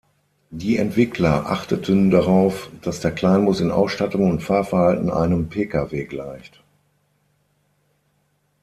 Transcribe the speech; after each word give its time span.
Die 0.49 0.77
Entwickler 0.77 1.45
achteten 1.47 2.09
darauf, 2.09 2.71
dass 2.81 3.01
der 3.01 3.11
Kleinbus 3.13 3.61
in 3.61 3.69
Ausstattung 3.69 4.27
und 4.31 4.41
Fahrverhalten 4.41 5.11
einem 5.11 5.47
Pkw 5.47 6.05
gleicht. 6.05 6.63